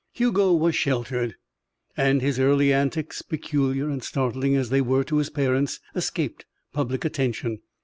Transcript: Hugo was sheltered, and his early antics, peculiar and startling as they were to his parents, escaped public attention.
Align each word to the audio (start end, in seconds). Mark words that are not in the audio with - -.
Hugo 0.13 0.53
was 0.55 0.75
sheltered, 0.75 1.35
and 1.95 2.23
his 2.23 2.39
early 2.39 2.73
antics, 2.73 3.21
peculiar 3.21 3.87
and 3.87 4.03
startling 4.03 4.55
as 4.55 4.71
they 4.71 4.81
were 4.81 5.03
to 5.03 5.17
his 5.17 5.29
parents, 5.29 5.79
escaped 5.93 6.43
public 6.73 7.05
attention. 7.05 7.61